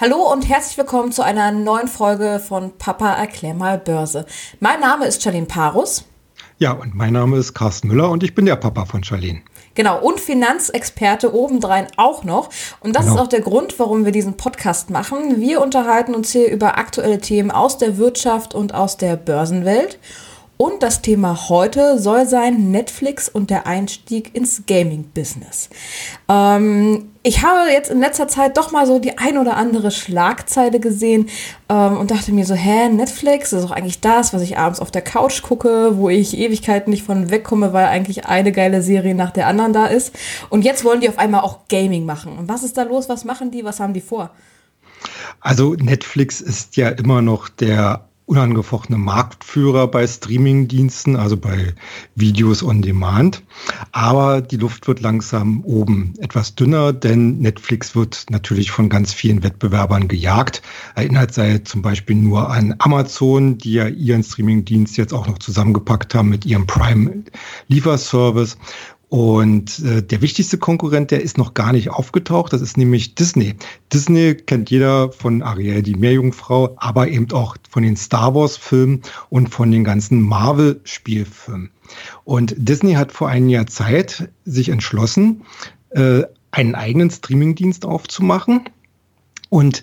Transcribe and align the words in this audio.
Hallo 0.00 0.32
und 0.32 0.48
herzlich 0.48 0.78
willkommen 0.78 1.12
zu 1.12 1.22
einer 1.22 1.52
neuen 1.52 1.86
Folge 1.86 2.40
von 2.40 2.72
Papa 2.78 3.12
erklär 3.12 3.52
mal 3.52 3.78
Börse. 3.78 4.24
Mein 4.58 4.80
Name 4.80 5.06
ist 5.06 5.22
Charlene 5.22 5.46
Parus. 5.46 6.04
Ja, 6.58 6.72
und 6.72 6.94
mein 6.94 7.12
Name 7.12 7.36
ist 7.36 7.52
Carsten 7.52 7.88
Müller 7.88 8.10
und 8.10 8.22
ich 8.22 8.34
bin 8.34 8.46
der 8.46 8.56
Papa 8.56 8.86
von 8.86 9.04
Charlene. 9.04 9.42
Genau, 9.74 10.00
und 10.00 10.18
Finanzexperte 10.18 11.34
obendrein 11.34 11.88
auch 11.98 12.24
noch. 12.24 12.48
Und 12.80 12.96
das 12.96 13.04
genau. 13.04 13.16
ist 13.16 13.20
auch 13.20 13.28
der 13.28 13.42
Grund, 13.42 13.78
warum 13.78 14.06
wir 14.06 14.12
diesen 14.12 14.38
Podcast 14.38 14.88
machen. 14.88 15.40
Wir 15.40 15.60
unterhalten 15.60 16.14
uns 16.14 16.32
hier 16.32 16.50
über 16.50 16.78
aktuelle 16.78 17.18
Themen 17.18 17.50
aus 17.50 17.76
der 17.76 17.98
Wirtschaft 17.98 18.54
und 18.54 18.74
aus 18.74 18.96
der 18.96 19.16
Börsenwelt. 19.16 19.98
Und 20.62 20.84
das 20.84 21.02
Thema 21.02 21.48
heute 21.48 21.98
soll 21.98 22.24
sein 22.24 22.70
Netflix 22.70 23.28
und 23.28 23.50
der 23.50 23.66
Einstieg 23.66 24.32
ins 24.32 24.62
Gaming-Business. 24.64 25.70
Ähm, 26.28 27.08
ich 27.24 27.42
habe 27.42 27.68
jetzt 27.72 27.90
in 27.90 27.98
letzter 27.98 28.28
Zeit 28.28 28.56
doch 28.56 28.70
mal 28.70 28.86
so 28.86 29.00
die 29.00 29.18
ein 29.18 29.38
oder 29.38 29.56
andere 29.56 29.90
Schlagzeile 29.90 30.78
gesehen 30.78 31.28
ähm, 31.68 31.96
und 31.96 32.12
dachte 32.12 32.30
mir 32.30 32.46
so, 32.46 32.54
hä, 32.54 32.88
Netflix 32.90 33.52
ist 33.52 33.64
doch 33.64 33.72
eigentlich 33.72 34.00
das, 34.00 34.32
was 34.32 34.40
ich 34.42 34.56
abends 34.56 34.78
auf 34.78 34.92
der 34.92 35.02
Couch 35.02 35.42
gucke, 35.42 35.96
wo 35.96 36.08
ich 36.08 36.38
Ewigkeiten 36.38 36.92
nicht 36.92 37.02
von 37.02 37.32
wegkomme, 37.32 37.72
weil 37.72 37.86
eigentlich 37.86 38.26
eine 38.26 38.52
geile 38.52 38.82
Serie 38.82 39.16
nach 39.16 39.32
der 39.32 39.48
anderen 39.48 39.72
da 39.72 39.86
ist. 39.86 40.14
Und 40.48 40.62
jetzt 40.64 40.84
wollen 40.84 41.00
die 41.00 41.08
auf 41.08 41.18
einmal 41.18 41.40
auch 41.40 41.66
Gaming 41.68 42.06
machen. 42.06 42.38
Und 42.38 42.48
was 42.48 42.62
ist 42.62 42.76
da 42.76 42.84
los? 42.84 43.08
Was 43.08 43.24
machen 43.24 43.50
die? 43.50 43.64
Was 43.64 43.80
haben 43.80 43.94
die 43.94 44.00
vor? 44.00 44.30
Also 45.40 45.74
Netflix 45.74 46.40
ist 46.40 46.76
ja 46.76 46.88
immer 46.88 47.20
noch 47.20 47.48
der 47.48 48.04
unangefochtene 48.32 48.96
Marktführer 48.96 49.88
bei 49.88 50.06
Streamingdiensten, 50.06 51.16
also 51.16 51.36
bei 51.36 51.74
Videos 52.14 52.62
on 52.62 52.80
Demand. 52.80 53.42
Aber 53.92 54.40
die 54.40 54.56
Luft 54.56 54.88
wird 54.88 55.02
langsam 55.02 55.62
oben 55.64 56.14
etwas 56.18 56.54
dünner, 56.54 56.94
denn 56.94 57.40
Netflix 57.40 57.94
wird 57.94 58.24
natürlich 58.30 58.70
von 58.70 58.88
ganz 58.88 59.12
vielen 59.12 59.42
Wettbewerbern 59.42 60.08
gejagt. 60.08 60.62
Erinnert 60.94 61.34
sei 61.34 61.58
zum 61.58 61.82
Beispiel 61.82 62.16
nur 62.16 62.48
an 62.48 62.74
Amazon, 62.78 63.58
die 63.58 63.74
ja 63.74 63.86
ihren 63.86 64.22
Streamingdienst 64.22 64.96
jetzt 64.96 65.12
auch 65.12 65.26
noch 65.26 65.36
zusammengepackt 65.36 66.14
haben 66.14 66.30
mit 66.30 66.46
ihrem 66.46 66.66
Prime-Lieferservice. 66.66 68.56
Und 69.12 69.78
äh, 69.80 70.02
der 70.02 70.22
wichtigste 70.22 70.56
Konkurrent, 70.56 71.10
der 71.10 71.20
ist 71.20 71.36
noch 71.36 71.52
gar 71.52 71.74
nicht 71.74 71.90
aufgetaucht, 71.90 72.54
das 72.54 72.62
ist 72.62 72.78
nämlich 72.78 73.14
Disney. 73.14 73.56
Disney 73.92 74.34
kennt 74.34 74.70
jeder 74.70 75.12
von 75.12 75.42
Ariel, 75.42 75.82
die 75.82 75.96
Meerjungfrau, 75.96 76.76
aber 76.78 77.08
eben 77.08 77.30
auch 77.32 77.58
von 77.68 77.82
den 77.82 77.98
Star 77.98 78.34
Wars-Filmen 78.34 79.02
und 79.28 79.48
von 79.50 79.70
den 79.70 79.84
ganzen 79.84 80.22
Marvel-Spielfilmen. 80.22 81.68
Und 82.24 82.54
Disney 82.56 82.94
hat 82.94 83.12
vor 83.12 83.28
einem 83.28 83.50
Jahr 83.50 83.66
Zeit 83.66 84.30
sich 84.46 84.70
entschlossen, 84.70 85.42
äh, 85.90 86.22
einen 86.50 86.74
eigenen 86.74 87.10
Streamingdienst 87.10 87.84
aufzumachen. 87.84 88.62
Und 89.50 89.82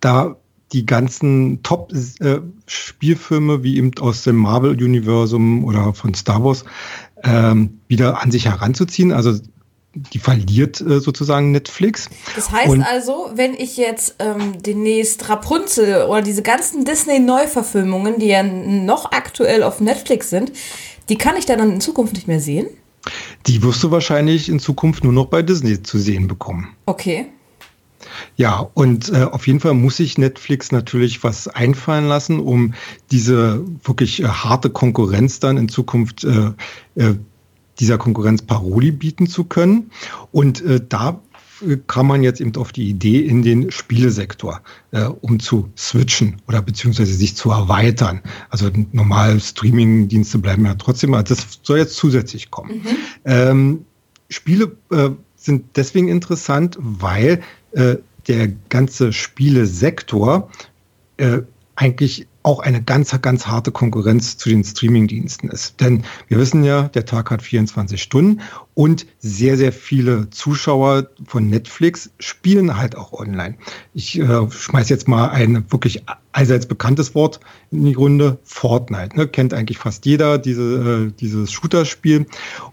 da 0.00 0.36
die 0.72 0.84
ganzen 0.84 1.62
Top-Spielfilme, 1.62 3.54
äh, 3.54 3.62
wie 3.62 3.76
eben 3.76 3.92
aus 4.00 4.22
dem 4.22 4.36
Marvel-Universum 4.36 5.64
oder 5.64 5.94
von 5.94 6.12
Star 6.14 6.44
Wars, 6.44 6.64
ähm, 7.22 7.80
wieder 7.88 8.22
an 8.22 8.30
sich 8.30 8.46
heranzuziehen. 8.46 9.12
Also 9.12 9.38
die 10.12 10.18
verliert 10.18 10.80
äh, 10.80 11.00
sozusagen 11.00 11.52
Netflix. 11.52 12.10
Das 12.34 12.50
heißt 12.50 12.68
Und 12.68 12.82
also, 12.82 13.30
wenn 13.34 13.54
ich 13.54 13.76
jetzt 13.76 14.16
ähm, 14.18 14.62
demnächst 14.62 15.28
Rapunzel 15.28 16.04
oder 16.06 16.20
diese 16.22 16.42
ganzen 16.42 16.84
Disney-Neuverfilmungen, 16.84 18.18
die 18.18 18.26
ja 18.26 18.42
noch 18.42 19.12
aktuell 19.12 19.62
auf 19.62 19.80
Netflix 19.80 20.30
sind, 20.30 20.52
die 21.08 21.16
kann 21.16 21.36
ich 21.36 21.46
dann 21.46 21.60
in 21.60 21.80
Zukunft 21.80 22.14
nicht 22.14 22.28
mehr 22.28 22.40
sehen? 22.40 22.66
Die 23.46 23.62
wirst 23.62 23.82
du 23.82 23.90
wahrscheinlich 23.90 24.48
in 24.48 24.58
Zukunft 24.58 25.04
nur 25.04 25.12
noch 25.12 25.26
bei 25.26 25.42
Disney 25.42 25.82
zu 25.82 25.98
sehen 25.98 26.28
bekommen. 26.28 26.68
Okay. 26.86 27.26
Ja, 28.36 28.58
und 28.74 29.12
äh, 29.12 29.22
auf 29.22 29.46
jeden 29.46 29.60
Fall 29.60 29.74
muss 29.74 29.96
sich 29.96 30.18
Netflix 30.18 30.72
natürlich 30.72 31.22
was 31.24 31.48
einfallen 31.48 32.06
lassen, 32.06 32.40
um 32.40 32.74
diese 33.10 33.64
wirklich 33.84 34.22
äh, 34.22 34.26
harte 34.26 34.70
Konkurrenz 34.70 35.40
dann 35.40 35.56
in 35.56 35.68
Zukunft 35.68 36.24
äh, 36.24 36.52
äh, 36.94 37.14
dieser 37.78 37.98
Konkurrenz 37.98 38.42
Paroli 38.42 38.90
bieten 38.90 39.26
zu 39.26 39.44
können. 39.44 39.90
Und 40.32 40.62
äh, 40.62 40.80
da 40.86 41.20
kam 41.86 42.08
man 42.08 42.22
jetzt 42.22 42.40
eben 42.40 42.54
auf 42.56 42.72
die 42.72 42.88
Idee 42.88 43.20
in 43.20 43.42
den 43.42 43.70
Spielesektor, 43.70 44.60
äh, 44.90 45.04
um 45.04 45.40
zu 45.40 45.70
switchen 45.76 46.42
oder 46.46 46.60
beziehungsweise 46.60 47.14
sich 47.14 47.36
zu 47.36 47.50
erweitern. 47.50 48.20
Also 48.50 48.70
normal 48.92 49.40
Streaming-Dienste 49.40 50.38
bleiben 50.38 50.66
ja 50.66 50.74
trotzdem, 50.74 51.14
aber 51.14 51.22
das 51.22 51.60
soll 51.62 51.78
jetzt 51.78 51.96
zusätzlich 51.96 52.50
kommen. 52.50 52.82
Mhm. 52.82 52.96
Ähm, 53.24 53.84
Spiele 54.28 54.76
äh, 54.90 55.10
sind 55.46 55.76
deswegen 55.76 56.08
interessant, 56.08 56.76
weil 56.78 57.42
äh, 57.72 57.96
der 58.28 58.48
ganze 58.68 59.12
Spielesektor 59.12 60.50
äh, 61.16 61.42
eigentlich 61.76 62.26
auch 62.46 62.60
eine 62.60 62.80
ganz, 62.80 63.10
ganz 63.22 63.48
harte 63.48 63.72
Konkurrenz 63.72 64.38
zu 64.38 64.48
den 64.48 64.62
Streamingdiensten 64.62 65.50
ist. 65.50 65.80
Denn 65.80 66.04
wir 66.28 66.38
wissen 66.38 66.62
ja, 66.62 66.82
der 66.82 67.04
Tag 67.04 67.32
hat 67.32 67.42
24 67.42 68.00
Stunden 68.00 68.40
und 68.74 69.04
sehr, 69.18 69.56
sehr 69.56 69.72
viele 69.72 70.30
Zuschauer 70.30 71.08
von 71.26 71.48
Netflix 71.48 72.10
spielen 72.20 72.76
halt 72.76 72.96
auch 72.96 73.12
online. 73.12 73.56
Ich 73.94 74.16
äh, 74.18 74.50
schmeiß 74.50 74.88
jetzt 74.90 75.08
mal 75.08 75.30
ein 75.30 75.64
wirklich 75.72 76.04
allseits 76.30 76.66
bekanntes 76.66 77.16
Wort 77.16 77.40
in 77.72 77.84
die 77.84 77.94
Runde, 77.94 78.38
Fortnite. 78.44 79.16
Ne? 79.16 79.26
Kennt 79.26 79.52
eigentlich 79.52 79.78
fast 79.78 80.06
jeder 80.06 80.38
diese, 80.38 81.08
äh, 81.08 81.12
dieses 81.18 81.50
Shooter-Spiel. 81.50 82.26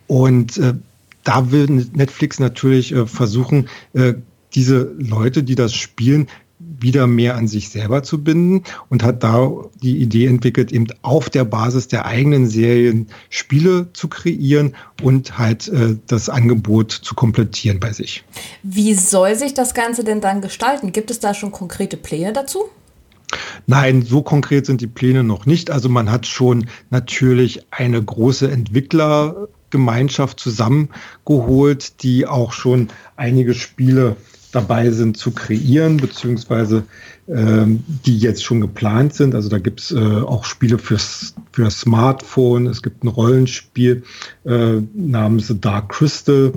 Und 0.06 0.57
äh, 0.57 0.75
da 1.23 1.51
will 1.51 1.88
Netflix 1.94 2.39
natürlich 2.39 2.94
äh, 2.94 3.06
versuchen, 3.06 3.69
äh, 3.94 4.13
diese 4.53 4.94
Leute, 5.00 5.44
die 5.44 5.56
das 5.56 5.73
spielen, 5.73 6.28
wieder 6.59 7.07
mehr 7.07 7.35
an 7.35 7.47
sich 7.47 7.69
selber 7.69 8.03
zu 8.03 8.23
binden 8.23 8.63
und 8.89 9.03
hat 9.03 9.23
da 9.23 9.51
die 9.81 9.97
Idee 9.97 10.28
entwickelt, 10.28 10.72
eben 10.72 10.88
auf 11.01 11.29
der 11.29 11.45
Basis 11.45 11.88
der 11.88 12.06
eigenen 12.06 12.47
Serien 12.47 13.07
Spiele 13.29 13.88
zu 13.94 14.07
kreieren 14.07 14.75
und 15.01 15.38
halt 15.38 15.67
äh, 15.69 15.97
das 16.07 16.29
Angebot 16.29 16.91
zu 16.91 17.16
komplettieren 17.16 17.79
bei 17.79 17.94
sich. 17.94 18.23
Wie 18.63 18.94
soll 18.94 19.35
sich 19.35 19.53
das 19.53 19.73
Ganze 19.73 20.03
denn 20.03 20.22
dann 20.22 20.41
gestalten? 20.41 20.91
Gibt 20.91 21.12
es 21.12 21.19
da 21.19 21.33
schon 21.33 21.51
konkrete 21.51 21.97
Pläne 21.97 22.33
dazu? 22.33 22.66
Nein, 23.66 24.03
so 24.03 24.22
konkret 24.22 24.66
sind 24.66 24.81
die 24.81 24.88
Pläne 24.88 25.23
noch 25.23 25.45
nicht. 25.45 25.72
Also 25.72 25.89
man 25.89 26.12
hat 26.12 26.28
schon 26.28 26.67
natürlich 26.89 27.66
eine 27.72 28.01
große 28.03 28.47
Entwicklergemeinschaft 29.73 30.39
zusammengeholt, 30.39 32.03
die 32.03 32.28
auch 32.28 32.51
schon 32.51 32.89
einige 33.16 33.53
Spiele 33.53 34.16
dabei 34.51 34.91
sind 34.91 35.17
zu 35.17 35.31
kreieren, 35.31 35.97
beziehungsweise 35.97 36.84
ähm, 37.28 37.83
die 38.06 38.19
jetzt 38.19 38.44
schon 38.44 38.62
geplant 38.62 39.16
sind. 39.16 39.33
Also 39.33 39.50
da 39.50 39.57
gibt 39.57 39.79
es 39.79 39.91
äh, 39.91 39.97
auch 39.97 40.45
Spiele 40.45 40.78
fürs, 40.78 41.33
für 41.51 41.72
Smartphone. 41.72 42.67
Es 42.67 42.83
gibt 42.83 43.03
ein 43.03 43.07
Rollenspiel 43.07 44.03
äh, 44.45 44.81
namens 44.94 45.47
The 45.47 45.59
Dark 45.59 45.89
Crystal 45.89 46.51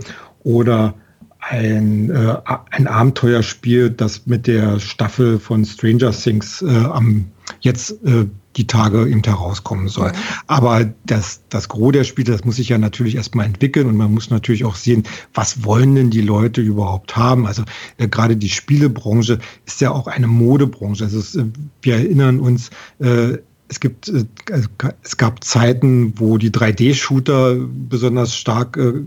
oder 0.44 0.94
ein, 1.38 2.10
äh, 2.10 2.36
ein 2.70 2.86
Abenteuerspiel, 2.86 3.90
das 3.90 4.26
mit 4.26 4.46
der 4.46 4.78
Staffel 4.78 5.38
von 5.38 5.64
Stranger 5.64 6.10
Things 6.10 6.60
äh, 6.60 6.66
am 6.68 7.26
jetzt 7.60 7.90
äh, 8.04 8.26
die 8.56 8.66
Tage 8.66 9.06
eben 9.08 9.22
herauskommen 9.22 9.88
soll. 9.88 10.10
Mhm. 10.10 10.16
Aber 10.46 10.90
das, 11.04 11.42
das 11.48 11.68
Gros 11.68 11.92
der 11.92 12.04
Spiele, 12.04 12.32
das 12.32 12.44
muss 12.44 12.56
sich 12.56 12.70
ja 12.70 12.78
natürlich 12.78 13.16
erstmal 13.16 13.46
entwickeln 13.46 13.86
und 13.86 13.96
man 13.96 14.12
muss 14.12 14.30
natürlich 14.30 14.64
auch 14.64 14.76
sehen, 14.76 15.04
was 15.34 15.64
wollen 15.64 15.94
denn 15.94 16.10
die 16.10 16.22
Leute 16.22 16.60
überhaupt 16.60 17.16
haben. 17.16 17.46
Also 17.46 17.64
äh, 17.98 18.08
gerade 18.08 18.36
die 18.36 18.48
Spielebranche 18.48 19.38
ist 19.66 19.80
ja 19.80 19.90
auch 19.90 20.06
eine 20.06 20.26
Modebranche. 20.26 21.04
Also 21.04 21.18
es, 21.18 21.34
äh, 21.34 21.44
wir 21.82 21.96
erinnern 21.96 22.40
uns, 22.40 22.70
äh, 22.98 23.38
es 23.68 23.80
gibt, 23.80 24.08
äh, 24.08 24.24
also 24.50 24.68
es 25.02 25.16
gab 25.16 25.42
Zeiten, 25.44 26.14
wo 26.18 26.38
die 26.38 26.50
3D-Shooter 26.50 27.56
besonders 27.56 28.36
stark 28.36 28.76
äh, 28.76 29.02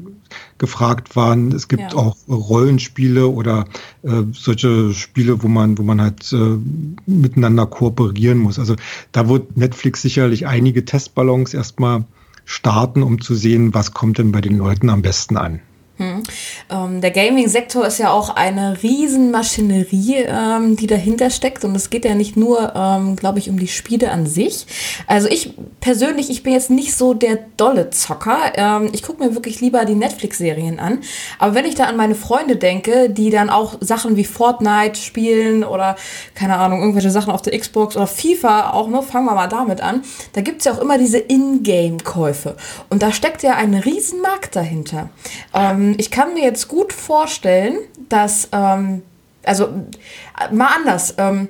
gefragt 0.57 1.15
waren. 1.15 1.51
Es 1.51 1.67
gibt 1.67 1.81
ja. 1.81 1.93
auch 1.95 2.15
Rollenspiele 2.27 3.27
oder 3.27 3.65
äh, 4.03 4.23
solche 4.33 4.93
Spiele, 4.93 5.41
wo 5.41 5.47
man, 5.47 5.77
wo 5.77 5.83
man 5.83 6.01
halt 6.01 6.31
äh, 6.33 6.57
miteinander 7.05 7.65
kooperieren 7.65 8.37
muss. 8.37 8.59
Also 8.59 8.75
da 9.11 9.29
wird 9.29 9.57
Netflix 9.57 10.01
sicherlich 10.01 10.47
einige 10.47 10.85
Testballons 10.85 11.53
erstmal 11.53 12.05
starten, 12.45 13.03
um 13.03 13.21
zu 13.21 13.35
sehen, 13.35 13.73
was 13.73 13.93
kommt 13.93 14.17
denn 14.17 14.31
bei 14.31 14.41
den 14.41 14.57
Leuten 14.57 14.89
am 14.89 15.01
besten 15.01 15.37
an. 15.37 15.61
Hm. 15.99 16.23
Ähm, 16.69 17.01
der 17.01 17.11
Gaming-Sektor 17.11 17.85
ist 17.85 17.97
ja 17.97 18.11
auch 18.11 18.29
eine 18.29 18.81
Riesenmaschinerie, 18.81 20.27
ähm, 20.27 20.77
die 20.77 20.87
dahinter 20.87 21.29
steckt. 21.29 21.65
Und 21.65 21.75
es 21.75 21.89
geht 21.89 22.05
ja 22.05 22.15
nicht 22.15 22.37
nur, 22.37 22.73
ähm, 22.73 23.17
glaube 23.17 23.39
ich, 23.39 23.49
um 23.49 23.59
die 23.59 23.67
Spiele 23.67 24.09
an 24.09 24.25
sich. 24.25 24.65
Also 25.07 25.27
ich 25.27 25.55
persönlich, 25.81 26.29
ich 26.29 26.41
bin 26.41 26.53
jetzt 26.53 26.69
nicht 26.69 26.95
so 26.95 27.13
der 27.13 27.39
dolle 27.57 27.89
Zocker. 27.89 28.37
Ähm, 28.55 28.89
ich 28.93 29.03
gucke 29.03 29.21
mir 29.21 29.35
wirklich 29.35 29.59
lieber 29.59 29.83
die 29.83 29.95
Netflix-Serien 29.95 30.79
an. 30.79 30.99
Aber 31.37 31.53
wenn 31.53 31.65
ich 31.65 31.75
da 31.75 31.83
an 31.83 31.97
meine 31.97 32.15
Freunde 32.15 32.55
denke, 32.55 33.09
die 33.09 33.29
dann 33.29 33.49
auch 33.49 33.75
Sachen 33.81 34.15
wie 34.15 34.23
Fortnite 34.23 34.97
spielen 34.97 35.65
oder, 35.65 35.97
keine 36.33 36.55
Ahnung, 36.59 36.79
irgendwelche 36.79 37.11
Sachen 37.11 37.33
auf 37.33 37.41
der 37.41 37.59
Xbox 37.59 37.97
oder 37.97 38.07
FIFA 38.07 38.71
auch, 38.71 38.87
nur, 38.87 39.03
fangen 39.03 39.25
wir 39.25 39.35
mal 39.35 39.47
damit 39.47 39.81
an. 39.81 40.03
Da 40.31 40.39
gibt 40.39 40.59
es 40.59 40.65
ja 40.65 40.71
auch 40.71 40.79
immer 40.79 40.97
diese 40.97 41.17
Ingame-Käufe. 41.17 42.55
Und 42.89 43.03
da 43.03 43.11
steckt 43.11 43.43
ja 43.43 43.55
ein 43.55 43.73
Riesenmarkt 43.73 44.55
dahinter. 44.55 45.09
Ähm, 45.53 45.88
ich 45.97 46.11
kann 46.11 46.33
mir 46.33 46.43
jetzt 46.43 46.67
gut 46.67 46.93
vorstellen, 46.93 47.77
dass, 48.09 48.49
ähm, 48.51 49.03
also 49.43 49.65
äh, 49.65 50.53
mal 50.53 50.69
anders. 50.75 51.15
Ähm, 51.17 51.49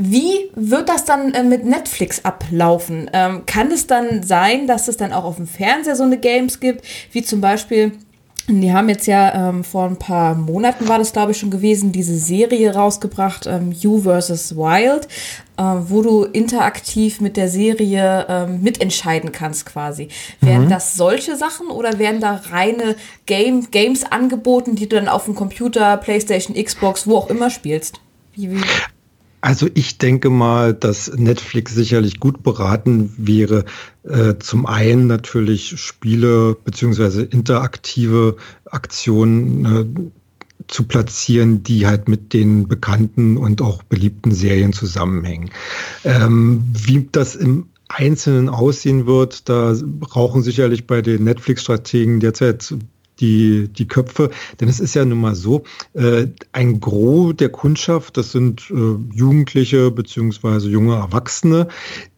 wie 0.00 0.50
wird 0.54 0.88
das 0.88 1.04
dann 1.04 1.34
äh, 1.34 1.42
mit 1.42 1.64
Netflix 1.64 2.24
ablaufen? 2.24 3.10
Ähm, 3.12 3.44
kann 3.46 3.70
es 3.72 3.86
dann 3.86 4.22
sein, 4.22 4.66
dass 4.66 4.86
es 4.86 4.96
dann 4.96 5.12
auch 5.12 5.24
auf 5.24 5.36
dem 5.36 5.48
Fernseher 5.48 5.96
so 5.96 6.04
eine 6.04 6.18
Games 6.18 6.60
gibt, 6.60 6.84
wie 7.12 7.22
zum 7.22 7.40
Beispiel 7.40 7.92
die 8.48 8.72
haben 8.72 8.88
jetzt 8.88 9.06
ja 9.06 9.50
ähm, 9.50 9.62
vor 9.62 9.84
ein 9.84 9.98
paar 9.98 10.34
Monaten 10.34 10.88
war 10.88 10.98
das, 10.98 11.12
glaube 11.12 11.32
ich, 11.32 11.38
schon 11.38 11.50
gewesen, 11.50 11.92
diese 11.92 12.16
Serie 12.16 12.74
rausgebracht, 12.74 13.46
ähm, 13.46 13.72
You 13.72 14.00
vs. 14.00 14.56
Wild, 14.56 15.06
äh, 15.58 15.62
wo 15.62 16.00
du 16.00 16.24
interaktiv 16.24 17.20
mit 17.20 17.36
der 17.36 17.48
Serie 17.50 18.26
ähm, 18.28 18.62
mitentscheiden 18.62 19.32
kannst 19.32 19.66
quasi. 19.66 20.08
Mhm. 20.40 20.46
Werden 20.46 20.70
das 20.70 20.94
solche 20.94 21.36
Sachen 21.36 21.68
oder 21.68 21.98
werden 21.98 22.20
da 22.20 22.40
reine 22.50 22.96
Game, 23.26 23.70
Games 23.70 24.04
angeboten, 24.04 24.76
die 24.76 24.88
du 24.88 24.96
dann 24.96 25.08
auf 25.08 25.26
dem 25.26 25.34
Computer, 25.34 25.98
Playstation, 25.98 26.56
Xbox, 26.56 27.06
wo 27.06 27.16
auch 27.16 27.28
immer 27.28 27.50
spielst? 27.50 28.00
Wie, 28.34 28.50
wie? 28.50 28.64
Also 29.40 29.68
ich 29.74 29.98
denke 29.98 30.30
mal, 30.30 30.74
dass 30.74 31.12
Netflix 31.14 31.74
sicherlich 31.74 32.18
gut 32.18 32.42
beraten 32.42 33.12
wäre, 33.16 33.64
äh, 34.02 34.34
zum 34.38 34.66
einen 34.66 35.06
natürlich 35.06 35.80
Spiele 35.80 36.56
beziehungsweise 36.64 37.22
interaktive 37.22 38.36
Aktionen 38.64 39.64
äh, 39.64 40.10
zu 40.66 40.84
platzieren, 40.84 41.62
die 41.62 41.86
halt 41.86 42.08
mit 42.08 42.32
den 42.32 42.66
bekannten 42.68 43.36
und 43.36 43.62
auch 43.62 43.82
beliebten 43.84 44.32
Serien 44.32 44.72
zusammenhängen. 44.72 45.50
Ähm, 46.04 46.64
wie 46.72 47.08
das 47.10 47.36
im 47.36 47.68
Einzelnen 47.88 48.48
aussehen 48.48 49.06
wird, 49.06 49.48
da 49.48 49.74
brauchen 49.82 50.42
sicherlich 50.42 50.86
bei 50.86 51.00
den 51.00 51.24
Netflix-Strategen 51.24 52.20
derzeit 52.20 52.74
die, 53.20 53.68
die 53.68 53.88
Köpfe. 53.88 54.30
Denn 54.60 54.68
es 54.68 54.80
ist 54.80 54.94
ja 54.94 55.04
nun 55.04 55.20
mal 55.20 55.34
so, 55.34 55.64
äh, 55.94 56.26
ein 56.52 56.80
Gros 56.80 57.36
der 57.36 57.50
Kundschaft, 57.50 58.16
das 58.16 58.32
sind 58.32 58.70
äh, 58.70 58.96
Jugendliche 59.14 59.90
beziehungsweise 59.90 60.68
junge 60.68 60.96
Erwachsene, 60.96 61.68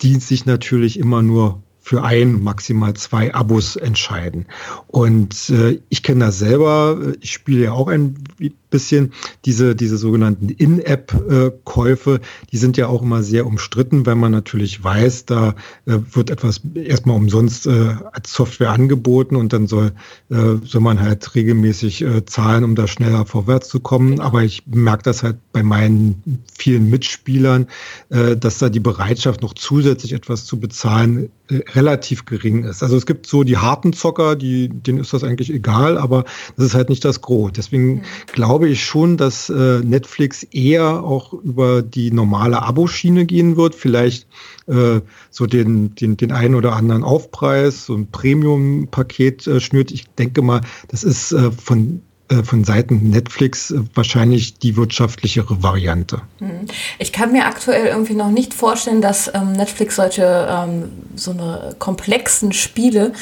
die 0.02 0.16
sich 0.16 0.46
natürlich 0.46 0.98
immer 0.98 1.22
nur 1.22 1.62
für 1.80 2.02
ein, 2.04 2.42
maximal 2.42 2.94
zwei 2.94 3.34
Abos 3.34 3.76
entscheiden. 3.76 4.46
Und 4.86 5.50
äh, 5.50 5.80
ich 5.88 6.02
kenne 6.02 6.26
das 6.26 6.38
selber, 6.38 6.98
ich 7.20 7.32
spiele 7.32 7.64
ja 7.64 7.72
auch 7.72 7.88
ein 7.88 8.22
bisschen 8.70 9.12
diese, 9.44 9.74
diese 9.74 9.98
sogenannten 9.98 10.48
In-App-Käufe, 10.48 12.20
die 12.52 12.56
sind 12.56 12.76
ja 12.76 12.86
auch 12.86 13.02
immer 13.02 13.22
sehr 13.22 13.46
umstritten, 13.46 14.06
wenn 14.06 14.18
man 14.18 14.30
natürlich 14.32 14.82
weiß, 14.82 15.26
da 15.26 15.54
äh, 15.86 15.98
wird 16.12 16.30
etwas 16.30 16.60
erstmal 16.74 17.16
umsonst 17.16 17.66
äh, 17.66 17.94
als 18.12 18.32
Software 18.32 18.70
angeboten 18.70 19.34
und 19.36 19.52
dann 19.52 19.66
soll, 19.66 19.92
äh, 20.30 20.56
soll 20.64 20.80
man 20.80 21.00
halt 21.00 21.34
regelmäßig 21.34 22.02
äh, 22.02 22.24
zahlen, 22.24 22.64
um 22.64 22.74
da 22.74 22.86
schneller 22.86 23.26
vorwärts 23.26 23.68
zu 23.68 23.80
kommen. 23.80 24.12
Genau. 24.12 24.22
Aber 24.22 24.42
ich 24.42 24.62
merke 24.66 25.02
das 25.02 25.22
halt 25.22 25.36
bei 25.52 25.62
meinen 25.62 26.44
vielen 26.56 26.88
Mitspielern, 26.90 27.66
äh, 28.10 28.36
dass 28.36 28.58
da 28.58 28.68
die 28.68 28.80
Bereitschaft, 28.80 29.42
noch 29.42 29.54
zusätzlich 29.54 30.12
etwas 30.12 30.44
zu 30.44 30.60
bezahlen, 30.60 31.30
relativ 31.50 32.24
gering 32.24 32.64
ist. 32.64 32.82
Also 32.82 32.96
es 32.96 33.06
gibt 33.06 33.26
so 33.26 33.44
die 33.44 33.56
harten 33.56 33.92
Zocker, 33.92 34.36
die, 34.36 34.68
denen 34.68 34.98
ist 34.98 35.12
das 35.12 35.24
eigentlich 35.24 35.52
egal, 35.52 35.98
aber 35.98 36.24
das 36.56 36.66
ist 36.66 36.74
halt 36.74 36.88
nicht 36.88 37.04
das 37.04 37.20
Gros. 37.20 37.52
Deswegen 37.54 37.94
mhm. 37.94 38.02
glaube 38.32 38.68
ich 38.68 38.84
schon, 38.84 39.16
dass 39.16 39.50
äh, 39.50 39.80
Netflix 39.80 40.42
eher 40.44 41.02
auch 41.02 41.32
über 41.32 41.82
die 41.82 42.10
normale 42.10 42.62
Aboschiene 42.62 43.26
gehen 43.26 43.56
wird. 43.56 43.74
Vielleicht 43.74 44.26
äh, 44.66 45.00
so 45.30 45.46
den, 45.46 45.94
den, 45.94 46.16
den 46.16 46.32
einen 46.32 46.54
oder 46.54 46.74
anderen 46.74 47.04
Aufpreis, 47.04 47.86
so 47.86 47.94
ein 47.94 48.10
Premium-Paket 48.10 49.46
äh, 49.46 49.60
schnürt. 49.60 49.90
Ich 49.90 50.08
denke 50.10 50.42
mal, 50.42 50.60
das 50.88 51.04
ist 51.04 51.32
äh, 51.32 51.50
von 51.50 52.02
von 52.44 52.64
Seiten 52.64 53.10
Netflix 53.10 53.70
äh, 53.70 53.80
wahrscheinlich 53.94 54.58
die 54.58 54.76
wirtschaftlichere 54.76 55.62
Variante. 55.62 56.22
Hm. 56.38 56.66
Ich 56.98 57.12
kann 57.12 57.32
mir 57.32 57.46
aktuell 57.46 57.86
irgendwie 57.86 58.14
noch 58.14 58.30
nicht 58.30 58.54
vorstellen, 58.54 59.02
dass 59.02 59.30
ähm, 59.34 59.52
Netflix 59.52 59.96
solche 59.96 60.48
ähm, 60.48 60.90
so 61.16 61.32
eine 61.32 61.74
komplexen 61.78 62.52
Spiele 62.52 63.12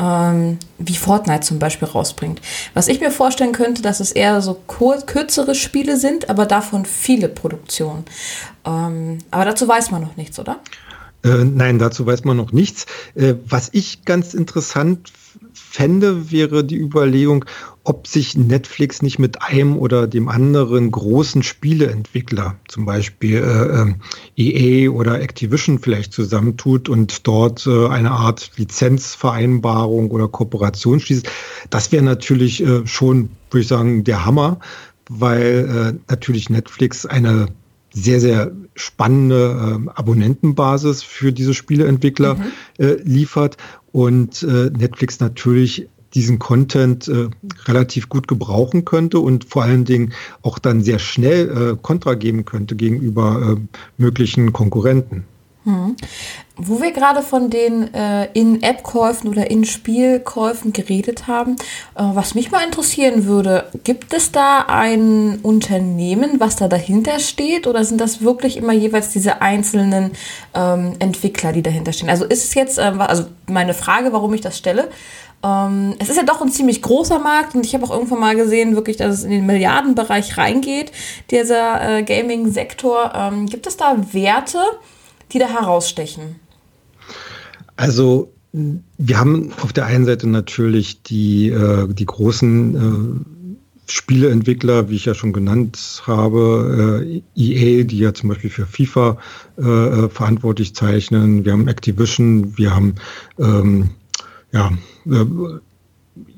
ähm, 0.00 0.58
wie 0.78 0.96
Fortnite 0.96 1.40
zum 1.40 1.58
Beispiel 1.58 1.88
rausbringt. 1.88 2.40
Was 2.74 2.88
ich 2.88 3.00
mir 3.00 3.10
vorstellen 3.10 3.52
könnte, 3.52 3.82
dass 3.82 4.00
es 4.00 4.12
eher 4.12 4.40
so 4.40 4.54
kürzere 4.66 5.54
Spiele 5.54 5.96
sind, 5.96 6.30
aber 6.30 6.46
davon 6.46 6.86
viele 6.86 7.28
Produktionen. 7.28 8.04
Ähm, 8.64 9.18
aber 9.30 9.44
dazu 9.44 9.68
weiß 9.68 9.90
man 9.90 10.02
noch 10.02 10.16
nichts, 10.16 10.38
oder? 10.38 10.60
Äh, 11.22 11.44
nein, 11.44 11.78
dazu 11.78 12.06
weiß 12.06 12.24
man 12.24 12.36
noch 12.36 12.52
nichts. 12.52 12.86
Äh, 13.14 13.34
was 13.46 13.68
ich 13.72 14.04
ganz 14.04 14.32
interessant 14.34 15.12
fände, 15.52 16.30
wäre 16.30 16.64
die 16.64 16.78
Überlegung, 16.78 17.44
ob 17.90 18.06
sich 18.06 18.36
Netflix 18.36 19.02
nicht 19.02 19.18
mit 19.18 19.42
einem 19.42 19.76
oder 19.76 20.06
dem 20.06 20.28
anderen 20.28 20.92
großen 20.92 21.42
Spieleentwickler, 21.42 22.54
zum 22.68 22.86
Beispiel 22.86 23.38
äh, 23.38 23.40
EA 23.40 23.82
ähm, 23.82 23.96
e 24.36 24.88
oder 24.88 25.20
Activision 25.20 25.80
vielleicht 25.80 26.12
zusammentut 26.12 26.88
und 26.88 27.26
dort 27.26 27.66
äh, 27.66 27.88
eine 27.88 28.12
Art 28.12 28.52
Lizenzvereinbarung 28.54 30.12
oder 30.12 30.28
Kooperation 30.28 31.00
schließt. 31.00 31.28
Das 31.70 31.90
wäre 31.90 32.04
natürlich 32.04 32.64
äh, 32.64 32.86
schon, 32.86 33.30
würde 33.50 33.62
ich 33.62 33.66
sagen, 33.66 34.04
der 34.04 34.24
Hammer, 34.24 34.60
weil 35.08 35.98
äh, 35.98 35.98
natürlich 36.08 36.48
Netflix 36.48 37.06
eine 37.06 37.48
sehr, 37.92 38.20
sehr 38.20 38.52
spannende 38.76 39.82
äh, 39.84 39.90
Abonnentenbasis 39.98 41.02
für 41.02 41.32
diese 41.32 41.54
Spieleentwickler 41.54 42.36
mhm. 42.36 42.42
äh, 42.78 42.92
liefert 43.02 43.56
und 43.90 44.44
äh, 44.44 44.70
Netflix 44.70 45.18
natürlich 45.18 45.88
diesen 46.14 46.38
Content 46.38 47.08
äh, 47.08 47.28
relativ 47.66 48.08
gut 48.08 48.28
gebrauchen 48.28 48.84
könnte 48.84 49.20
und 49.20 49.44
vor 49.44 49.62
allen 49.62 49.84
Dingen 49.84 50.12
auch 50.42 50.58
dann 50.58 50.82
sehr 50.82 50.98
schnell 50.98 51.72
äh, 51.72 51.76
Kontra 51.80 52.14
geben 52.14 52.44
könnte 52.44 52.76
gegenüber 52.76 53.56
äh, 53.56 53.78
möglichen 53.96 54.52
Konkurrenten. 54.52 55.24
Hm. 55.64 55.94
Wo 56.56 56.80
wir 56.80 56.90
gerade 56.92 57.22
von 57.22 57.50
den 57.50 57.92
äh, 57.92 58.28
In-App-Käufen 58.32 59.28
oder 59.28 59.50
In-Spiel-Käufen 59.50 60.72
geredet 60.72 61.26
haben, 61.26 61.56
äh, 61.96 62.02
was 62.02 62.34
mich 62.34 62.50
mal 62.50 62.64
interessieren 62.64 63.26
würde, 63.26 63.66
gibt 63.84 64.14
es 64.14 64.32
da 64.32 64.64
ein 64.68 65.40
Unternehmen, 65.42 66.40
was 66.40 66.56
da 66.56 66.66
dahinter 66.66 67.18
steht 67.18 67.66
oder 67.66 67.84
sind 67.84 68.00
das 68.00 68.22
wirklich 68.22 68.56
immer 68.56 68.72
jeweils 68.72 69.10
diese 69.10 69.42
einzelnen 69.42 70.12
ähm, 70.54 70.94
Entwickler, 70.98 71.52
die 71.52 71.62
dahinter 71.62 71.92
stehen? 71.92 72.08
Also 72.08 72.24
ist 72.24 72.44
es 72.44 72.54
jetzt, 72.54 72.78
äh, 72.78 72.92
also 72.98 73.24
meine 73.46 73.74
Frage, 73.74 74.14
warum 74.14 74.32
ich 74.32 74.40
das 74.40 74.56
stelle, 74.56 74.88
ähm, 75.42 75.94
es 75.98 76.08
ist 76.08 76.16
ja 76.16 76.24
doch 76.24 76.40
ein 76.42 76.50
ziemlich 76.50 76.82
großer 76.82 77.18
Markt 77.18 77.54
und 77.54 77.64
ich 77.64 77.74
habe 77.74 77.84
auch 77.84 77.90
irgendwann 77.90 78.20
mal 78.20 78.36
gesehen, 78.36 78.74
wirklich, 78.74 78.96
dass 78.96 79.18
es 79.18 79.24
in 79.24 79.30
den 79.30 79.46
Milliardenbereich 79.46 80.36
reingeht, 80.36 80.92
dieser 81.30 81.98
äh, 81.98 82.02
Gaming-Sektor. 82.02 83.12
Ähm, 83.14 83.46
gibt 83.46 83.66
es 83.66 83.76
da 83.76 83.96
Werte? 84.12 84.58
die 85.32 85.38
da 85.38 85.48
herausstechen? 85.48 86.36
Also 87.76 88.32
wir 88.52 89.18
haben 89.18 89.52
auf 89.62 89.72
der 89.72 89.86
einen 89.86 90.04
Seite 90.04 90.28
natürlich 90.28 91.02
die, 91.02 91.48
äh, 91.50 91.86
die 91.92 92.06
großen 92.06 92.74
äh, 92.74 93.90
Spieleentwickler, 93.90 94.88
wie 94.88 94.96
ich 94.96 95.04
ja 95.04 95.14
schon 95.14 95.32
genannt 95.32 96.02
habe, 96.06 97.02
äh, 97.04 97.22
EA, 97.36 97.84
die 97.84 97.98
ja 97.98 98.12
zum 98.12 98.28
Beispiel 98.28 98.50
für 98.50 98.66
FIFA 98.66 99.18
äh, 99.58 99.62
äh, 99.62 100.08
verantwortlich 100.08 100.74
zeichnen. 100.74 101.44
Wir 101.44 101.52
haben 101.52 101.68
Activision, 101.68 102.56
wir 102.58 102.74
haben 102.74 102.96
ähm, 103.38 103.90
ja 104.52 104.72
äh, 105.06 105.26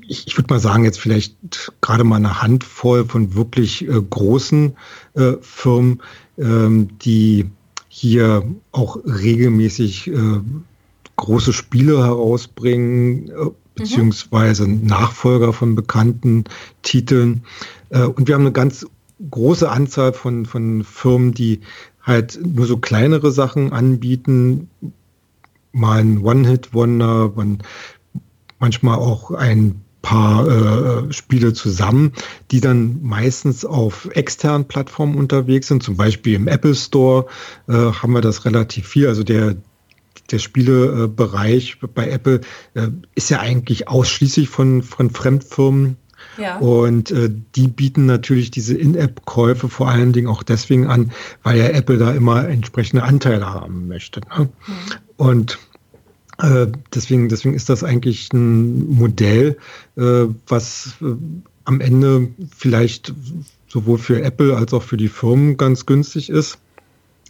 ich, 0.07 0.27
ich 0.27 0.37
würde 0.37 0.53
mal 0.53 0.59
sagen, 0.59 0.83
jetzt 0.83 0.99
vielleicht 0.99 1.35
gerade 1.81 2.03
mal 2.03 2.17
eine 2.17 2.41
Handvoll 2.41 3.05
von 3.05 3.35
wirklich 3.35 3.87
äh, 3.87 4.01
großen 4.01 4.75
äh, 5.15 5.33
Firmen, 5.41 6.01
ähm, 6.37 6.97
die 6.99 7.45
hier 7.87 8.43
auch 8.71 8.97
regelmäßig 9.05 10.07
äh, 10.07 10.39
große 11.15 11.53
Spiele 11.53 12.03
herausbringen, 12.03 13.29
äh, 13.29 13.49
beziehungsweise 13.75 14.67
Nachfolger 14.67 15.53
von 15.53 15.75
bekannten 15.75 16.45
Titeln. 16.81 17.43
Äh, 17.89 18.03
und 18.03 18.27
wir 18.27 18.35
haben 18.35 18.41
eine 18.41 18.51
ganz 18.51 18.85
große 19.29 19.69
Anzahl 19.69 20.13
von, 20.13 20.45
von 20.45 20.83
Firmen, 20.83 21.33
die 21.33 21.61
halt 22.01 22.39
nur 22.43 22.65
so 22.65 22.77
kleinere 22.77 23.31
Sachen 23.31 23.71
anbieten, 23.71 24.69
mal 25.71 25.99
ein 26.01 26.19
One-Hit-Wonder, 26.19 27.35
manchmal 28.63 28.97
auch 28.97 29.31
ein 29.31 29.81
paar 30.01 30.47
äh, 30.47 31.11
Spiele 31.11 31.51
zusammen, 31.51 32.13
die 32.49 32.61
dann 32.61 33.01
meistens 33.01 33.65
auf 33.65 34.07
externen 34.13 34.69
Plattformen 34.69 35.15
unterwegs 35.15 35.67
sind. 35.67 35.83
Zum 35.83 35.97
Beispiel 35.97 36.35
im 36.35 36.47
Apple 36.47 36.73
Store 36.73 37.25
äh, 37.67 37.73
haben 37.73 38.13
wir 38.13 38.21
das 38.21 38.45
relativ 38.45 38.87
viel. 38.87 39.07
Also 39.07 39.23
der 39.23 39.57
der 40.31 40.39
Spielebereich 40.39 41.79
bei 41.93 42.09
Apple 42.09 42.39
äh, 42.75 42.87
ist 43.15 43.29
ja 43.29 43.41
eigentlich 43.41 43.89
ausschließlich 43.89 44.47
von, 44.47 44.81
von 44.81 45.09
Fremdfirmen 45.09 45.97
ja. 46.37 46.57
Und 46.59 47.11
äh, 47.11 47.29
die 47.55 47.67
bieten 47.67 48.05
natürlich 48.05 48.49
diese 48.49 48.75
In-App-Käufe 48.75 49.67
vor 49.67 49.89
allen 49.89 50.13
Dingen 50.13 50.27
auch 50.27 50.41
deswegen 50.41 50.87
an, 50.87 51.11
weil 51.43 51.57
ja 51.57 51.67
Apple 51.67 51.97
da 51.97 52.11
immer 52.13 52.47
entsprechende 52.47 53.03
Anteile 53.03 53.45
haben 53.45 53.87
möchte. 53.89 54.21
Ne? 54.21 54.49
Mhm. 54.65 54.73
Und 55.17 55.59
deswegen, 56.93 57.29
deswegen 57.29 57.55
ist 57.55 57.69
das 57.69 57.83
eigentlich 57.83 58.33
ein 58.33 58.89
Modell, 58.89 59.57
äh, 59.97 60.25
was 60.47 60.95
äh, 61.01 61.15
am 61.65 61.79
Ende 61.79 62.29
vielleicht 62.55 63.13
sowohl 63.67 63.97
für 63.97 64.21
Apple 64.21 64.55
als 64.57 64.73
auch 64.73 64.83
für 64.83 64.97
die 64.97 65.09
Firmen 65.09 65.57
ganz 65.57 65.85
günstig 65.85 66.29
ist 66.29 66.57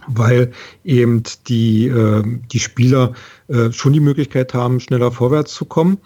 weil 0.08 0.52
eben 0.84 1.24
die, 1.48 1.88
äh, 1.88 2.24
die 2.52 2.60
Spieler 2.60 3.14
äh, 3.48 3.72
schon 3.72 3.94
die 3.94 4.00
Möglichkeit 4.00 4.54
haben, 4.54 4.80
schneller 4.80 5.12
vorwärts 5.12 5.54
zu 5.54 5.66
kommen. 5.66 5.98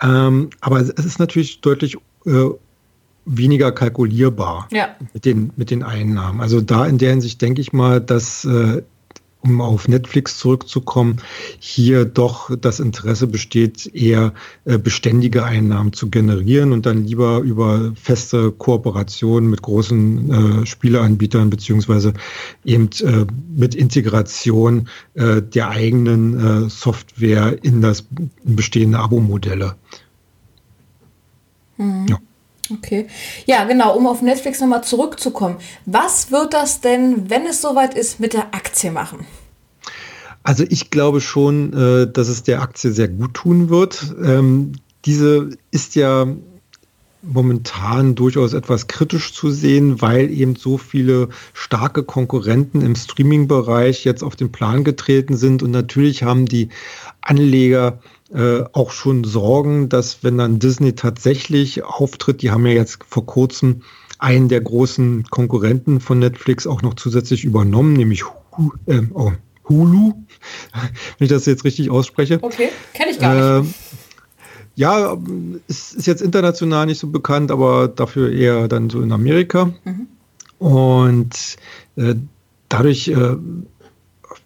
Ähm, 0.00 0.50
aber 0.60 0.80
es 0.80 0.90
ist 0.90 1.18
natürlich 1.18 1.60
deutlich 1.60 1.96
äh, 2.26 2.50
weniger 3.24 3.72
kalkulierbar 3.72 4.68
ja. 4.72 4.96
mit, 5.12 5.24
den, 5.24 5.52
mit 5.56 5.70
den 5.70 5.82
Einnahmen. 5.82 6.40
Also 6.40 6.60
da 6.60 6.86
in 6.86 6.98
der 6.98 7.10
Hinsicht 7.10 7.40
denke 7.40 7.60
ich 7.60 7.72
mal, 7.72 8.00
dass 8.00 8.44
äh, 8.44 8.82
um 9.42 9.60
auf 9.60 9.88
Netflix 9.88 10.38
zurückzukommen, 10.38 11.16
hier 11.58 12.04
doch 12.04 12.56
das 12.56 12.80
Interesse 12.80 13.26
besteht, 13.26 13.92
eher 13.94 14.32
äh, 14.64 14.78
beständige 14.78 15.44
Einnahmen 15.44 15.92
zu 15.92 16.10
generieren 16.10 16.72
und 16.72 16.86
dann 16.86 17.04
lieber 17.04 17.40
über 17.40 17.92
feste 18.00 18.52
Kooperationen 18.52 19.50
mit 19.50 19.62
großen 19.62 20.62
äh, 20.62 20.66
Spieleanbietern 20.66 21.50
beziehungsweise 21.50 22.14
eben 22.64 22.88
äh, 23.00 23.26
mit 23.54 23.74
Integration 23.74 24.88
äh, 25.14 25.42
der 25.42 25.70
eigenen 25.70 26.66
äh, 26.66 26.70
Software 26.70 27.58
in 27.62 27.82
das 27.82 28.06
bestehende 28.44 28.98
Abo-Modelle. 28.98 29.74
Mhm. 31.76 32.06
Ja. 32.08 32.18
Okay. 32.78 33.06
Ja, 33.46 33.64
genau, 33.64 33.96
um 33.96 34.06
auf 34.06 34.22
Netflix 34.22 34.60
nochmal 34.60 34.84
zurückzukommen. 34.84 35.56
Was 35.86 36.30
wird 36.30 36.54
das 36.54 36.80
denn, 36.80 37.28
wenn 37.30 37.46
es 37.46 37.60
soweit 37.60 37.94
ist, 37.94 38.20
mit 38.20 38.32
der 38.32 38.54
Aktie 38.54 38.90
machen? 38.90 39.26
Also 40.42 40.64
ich 40.68 40.90
glaube 40.90 41.20
schon, 41.20 41.72
äh, 41.72 42.12
dass 42.12 42.28
es 42.28 42.42
der 42.42 42.62
Aktie 42.62 42.92
sehr 42.92 43.08
gut 43.08 43.34
tun 43.34 43.68
wird. 43.68 44.14
Ähm, 44.24 44.72
diese 45.04 45.50
ist 45.70 45.94
ja 45.94 46.26
momentan 47.22 48.14
durchaus 48.14 48.52
etwas 48.52 48.88
kritisch 48.88 49.32
zu 49.32 49.50
sehen, 49.50 50.00
weil 50.02 50.30
eben 50.30 50.56
so 50.56 50.76
viele 50.76 51.28
starke 51.54 52.02
Konkurrenten 52.02 52.82
im 52.82 52.96
Streaming-Bereich 52.96 54.04
jetzt 54.04 54.22
auf 54.22 54.36
den 54.36 54.50
Plan 54.50 54.84
getreten 54.84 55.36
sind. 55.36 55.62
Und 55.62 55.70
natürlich 55.70 56.22
haben 56.24 56.46
die 56.46 56.68
Anleger 57.20 58.00
äh, 58.34 58.64
auch 58.72 58.90
schon 58.90 59.24
Sorgen, 59.24 59.88
dass 59.88 60.24
wenn 60.24 60.38
dann 60.38 60.58
Disney 60.58 60.94
tatsächlich 60.94 61.84
auftritt, 61.84 62.42
die 62.42 62.50
haben 62.50 62.66
ja 62.66 62.72
jetzt 62.72 62.98
vor 63.08 63.26
kurzem 63.26 63.82
einen 64.18 64.48
der 64.48 64.60
großen 64.60 65.24
Konkurrenten 65.30 66.00
von 66.00 66.18
Netflix 66.18 66.66
auch 66.66 66.82
noch 66.82 66.94
zusätzlich 66.94 67.44
übernommen, 67.44 67.92
nämlich 67.92 68.24
äh, 68.86 69.02
oh, 69.12 69.32
Hulu, 69.68 70.14
wenn 71.18 71.24
ich 71.24 71.28
das 71.28 71.46
jetzt 71.46 71.64
richtig 71.64 71.90
ausspreche. 71.90 72.38
Okay, 72.42 72.70
kenne 72.94 73.10
ich 73.10 73.18
gar 73.18 73.60
nicht. 73.60 73.70
Äh, 73.70 73.74
ja, 74.74 75.18
es 75.68 75.92
ist 75.92 76.06
jetzt 76.06 76.22
international 76.22 76.86
nicht 76.86 76.98
so 76.98 77.08
bekannt, 77.08 77.50
aber 77.50 77.88
dafür 77.88 78.32
eher 78.32 78.68
dann 78.68 78.90
so 78.90 79.02
in 79.02 79.12
Amerika. 79.12 79.72
Mhm. 79.84 80.06
Und 80.58 81.56
äh, 81.96 82.14
dadurch 82.68 83.08
äh, 83.08 83.36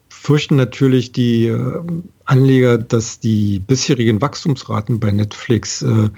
fürchten 0.08 0.56
natürlich 0.56 1.12
die 1.12 1.46
äh, 1.46 1.82
Anleger, 2.24 2.78
dass 2.78 3.20
die 3.20 3.60
bisherigen 3.60 4.20
Wachstumsraten 4.20 4.98
bei 4.98 5.12
Netflix 5.12 5.82
äh, 5.82 6.08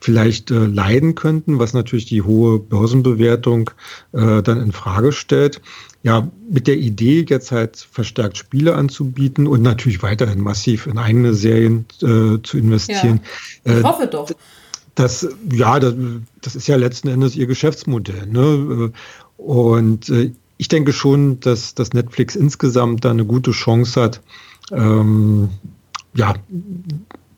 vielleicht 0.00 0.50
äh, 0.50 0.66
leiden 0.66 1.14
könnten, 1.14 1.58
was 1.58 1.72
natürlich 1.72 2.06
die 2.06 2.22
hohe 2.22 2.58
Börsenbewertung 2.58 3.70
äh, 4.12 4.42
dann 4.42 4.60
in 4.60 4.72
Frage 4.72 5.12
stellt. 5.12 5.60
Ja, 6.02 6.30
mit 6.48 6.66
der 6.68 6.76
Idee, 6.76 7.24
jetzt 7.28 7.50
halt 7.50 7.76
verstärkt 7.76 8.36
Spiele 8.36 8.74
anzubieten 8.74 9.46
und 9.46 9.62
natürlich 9.62 10.02
weiterhin 10.02 10.40
massiv 10.40 10.86
in 10.86 10.98
eigene 10.98 11.34
Serien 11.34 11.86
äh, 12.02 12.40
zu 12.42 12.58
investieren. 12.58 13.20
Ja, 13.64 13.72
ich 13.72 13.78
äh, 13.80 13.82
hoffe 13.82 14.06
doch. 14.06 14.30
Das, 14.94 15.28
ja, 15.50 15.80
das, 15.80 15.94
das, 16.40 16.56
ist 16.56 16.68
ja 16.68 16.76
letzten 16.76 17.08
Endes 17.08 17.36
ihr 17.36 17.46
Geschäftsmodell. 17.46 18.26
Ne? 18.26 18.92
Und 19.36 20.10
ich 20.56 20.68
denke 20.68 20.92
schon, 20.92 21.40
dass, 21.40 21.74
dass 21.74 21.92
Netflix 21.92 22.34
insgesamt 22.34 23.04
da 23.04 23.10
eine 23.10 23.24
gute 23.24 23.50
Chance 23.50 24.00
hat, 24.00 24.22
ähm, 24.72 25.50
ja, 26.14 26.34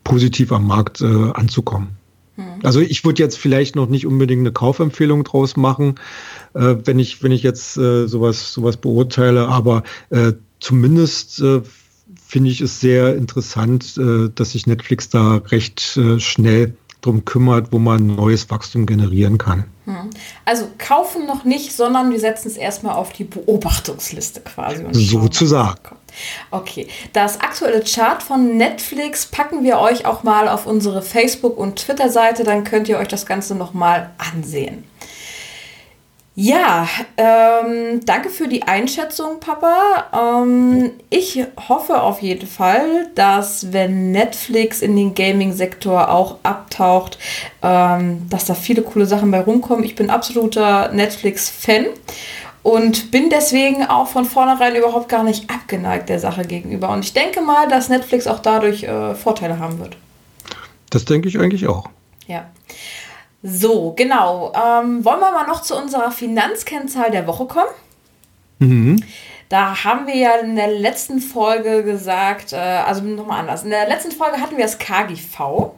positiv 0.04 0.52
am 0.52 0.66
Markt 0.66 1.00
äh, 1.00 1.30
anzukommen. 1.32 1.97
Also 2.62 2.80
ich 2.80 3.04
würde 3.04 3.22
jetzt 3.22 3.38
vielleicht 3.38 3.76
noch 3.76 3.88
nicht 3.88 4.06
unbedingt 4.06 4.40
eine 4.40 4.52
Kaufempfehlung 4.52 5.24
draus 5.24 5.56
machen, 5.56 5.96
äh, 6.54 6.76
wenn 6.84 6.98
ich 6.98 7.22
wenn 7.22 7.32
ich 7.32 7.42
jetzt 7.42 7.76
äh, 7.76 8.06
sowas 8.06 8.52
sowas 8.52 8.76
beurteile, 8.76 9.48
aber 9.48 9.82
äh, 10.10 10.32
zumindest 10.60 11.40
äh, 11.40 11.62
finde 12.26 12.50
ich 12.50 12.60
es 12.60 12.80
sehr 12.80 13.16
interessant, 13.16 13.96
äh, 13.98 14.30
dass 14.34 14.52
sich 14.52 14.66
Netflix 14.66 15.08
da 15.08 15.36
recht 15.36 15.96
äh, 15.96 16.18
schnell 16.20 16.74
drum 17.00 17.24
kümmert, 17.24 17.72
wo 17.72 17.78
man 17.78 18.06
neues 18.06 18.50
Wachstum 18.50 18.86
generieren 18.86 19.38
kann. 19.38 19.64
Also 20.44 20.68
kaufen 20.78 21.26
noch 21.26 21.44
nicht, 21.44 21.72
sondern 21.74 22.10
wir 22.10 22.20
setzen 22.20 22.48
es 22.48 22.56
erstmal 22.56 22.94
auf 22.94 23.12
die 23.12 23.24
Beobachtungsliste 23.24 24.40
quasi. 24.40 24.84
Sozusagen. 24.92 25.96
Okay, 26.50 26.88
das 27.12 27.40
aktuelle 27.40 27.82
Chart 27.84 28.22
von 28.22 28.56
Netflix 28.56 29.26
packen 29.26 29.62
wir 29.62 29.78
euch 29.78 30.04
auch 30.04 30.22
mal 30.24 30.48
auf 30.48 30.66
unsere 30.66 31.02
Facebook- 31.02 31.58
und 31.58 31.76
Twitter-Seite, 31.76 32.44
dann 32.44 32.64
könnt 32.64 32.88
ihr 32.88 32.98
euch 32.98 33.08
das 33.08 33.26
Ganze 33.26 33.54
nochmal 33.54 34.10
ansehen. 34.18 34.84
Ja, 36.40 36.86
ähm, 37.16 37.98
danke 38.06 38.30
für 38.30 38.46
die 38.46 38.62
Einschätzung, 38.62 39.40
Papa. 39.40 40.04
Ähm, 40.44 40.92
ich 41.10 41.44
hoffe 41.68 42.00
auf 42.00 42.22
jeden 42.22 42.46
Fall, 42.46 43.10
dass 43.16 43.72
wenn 43.72 44.12
Netflix 44.12 44.80
in 44.80 44.94
den 44.94 45.16
Gaming-Sektor 45.16 46.12
auch 46.12 46.36
abtaucht, 46.44 47.18
ähm, 47.60 48.28
dass 48.30 48.44
da 48.44 48.54
viele 48.54 48.82
coole 48.82 49.06
Sachen 49.06 49.32
bei 49.32 49.40
rumkommen. 49.40 49.84
Ich 49.84 49.96
bin 49.96 50.10
absoluter 50.10 50.92
Netflix-Fan 50.92 51.86
und 52.62 53.10
bin 53.10 53.30
deswegen 53.30 53.84
auch 53.86 54.06
von 54.06 54.24
vornherein 54.24 54.76
überhaupt 54.76 55.08
gar 55.08 55.24
nicht 55.24 55.50
abgeneigt 55.50 56.08
der 56.08 56.20
Sache 56.20 56.44
gegenüber. 56.44 56.90
Und 56.90 57.04
ich 57.04 57.14
denke 57.14 57.40
mal, 57.40 57.66
dass 57.66 57.88
Netflix 57.88 58.28
auch 58.28 58.38
dadurch 58.38 58.84
äh, 58.84 59.16
Vorteile 59.16 59.58
haben 59.58 59.80
wird. 59.80 59.96
Das 60.90 61.04
denke 61.04 61.26
ich 61.28 61.36
eigentlich 61.40 61.66
auch. 61.66 61.88
Ja. 62.28 62.46
So, 63.42 63.92
genau. 63.96 64.52
Ähm, 64.54 65.04
wollen 65.04 65.20
wir 65.20 65.30
mal 65.30 65.46
noch 65.46 65.62
zu 65.62 65.76
unserer 65.76 66.10
Finanzkennzahl 66.10 67.10
der 67.10 67.26
Woche 67.26 67.46
kommen? 67.46 67.70
Mhm. 68.58 69.02
Da 69.48 69.84
haben 69.84 70.06
wir 70.06 70.16
ja 70.16 70.36
in 70.36 70.56
der 70.56 70.68
letzten 70.68 71.20
Folge 71.20 71.82
gesagt, 71.82 72.52
äh, 72.52 72.56
also 72.56 73.02
nochmal 73.02 73.40
anders. 73.40 73.62
In 73.62 73.70
der 73.70 73.88
letzten 73.88 74.12
Folge 74.12 74.40
hatten 74.40 74.56
wir 74.56 74.64
das 74.64 74.78
KGV. 74.78 75.72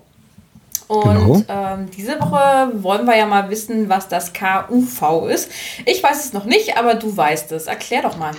Und 0.88 1.04
genau. 1.04 1.42
ähm, 1.48 1.88
diese 1.96 2.18
Woche 2.20 2.82
wollen 2.82 3.06
wir 3.06 3.16
ja 3.16 3.26
mal 3.26 3.48
wissen, 3.48 3.88
was 3.88 4.08
das 4.08 4.32
KUV 4.32 5.28
ist. 5.28 5.52
Ich 5.86 6.02
weiß 6.02 6.24
es 6.24 6.32
noch 6.32 6.46
nicht, 6.46 6.76
aber 6.76 6.94
du 6.94 7.16
weißt 7.16 7.52
es. 7.52 7.68
Erklär 7.68 8.02
doch 8.02 8.16
mal. 8.16 8.32